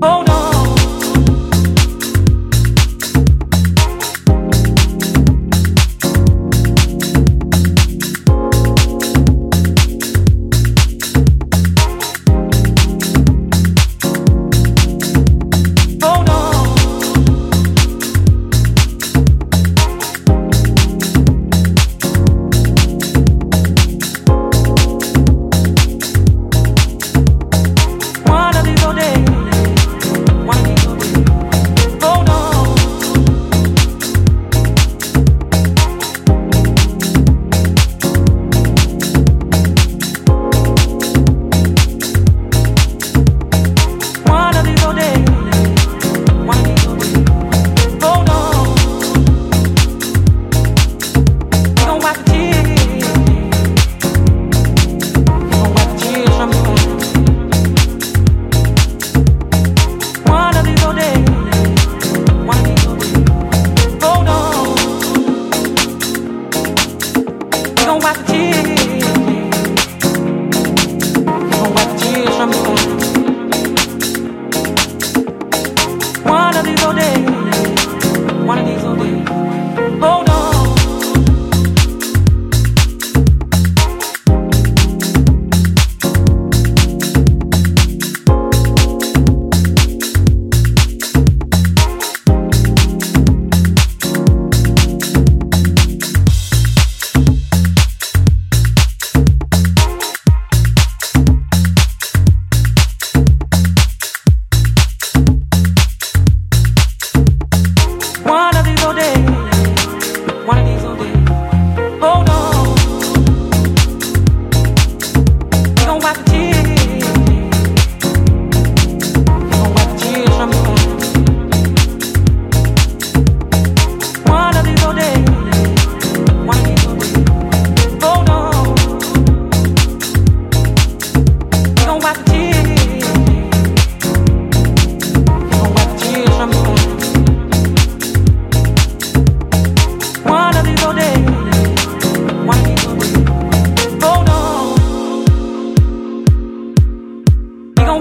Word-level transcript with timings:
Oh 0.00 0.27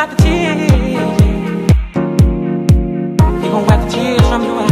wipe 0.00 0.16
the 0.16 0.22
tears. 0.22 0.70
He 3.42 3.48
gon' 3.50 3.64
wipe 3.66 3.80
the 3.84 3.88
tears 3.92 4.26
from 4.30 4.42
your 4.44 4.56
eyes. 4.60 4.70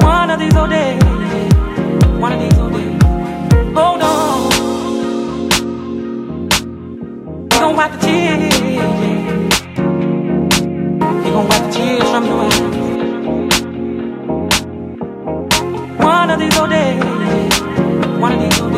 One 0.00 0.30
of 0.30 0.38
these 0.38 0.54
old 0.54 0.70
days. 0.70 1.02
One 2.20 2.32
of 2.34 2.40
these 2.40 2.58
old 2.60 2.72
days. 2.72 3.02
Hold 3.76 4.02
on. 4.02 4.50
He 7.50 7.58
gon' 7.58 7.74
wipe 7.74 7.92
the 7.92 7.98
tears. 8.06 8.54
He 11.24 11.30
gon' 11.34 11.46
wipe 11.48 11.62
the 11.64 11.70
tears 11.72 12.08
from 12.12 12.24
your 12.26 12.40
eyes. 12.44 12.60
One 15.98 16.30
of 16.30 16.38
these 16.38 16.56
old 16.58 16.70
days. 16.70 17.02
One 18.20 18.32
of 18.34 18.40
these 18.40 18.60
old 18.60 18.70
days. 18.70 18.71